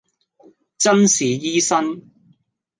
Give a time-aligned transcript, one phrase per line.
[0.79, 2.01] 眞是醫生，